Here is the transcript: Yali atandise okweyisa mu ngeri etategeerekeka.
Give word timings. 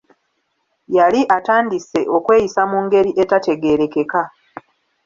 Yali 0.97 1.21
atandise 1.37 1.99
okweyisa 2.17 2.61
mu 2.71 2.77
ngeri 2.85 3.11
etategeerekeka. 3.23 4.21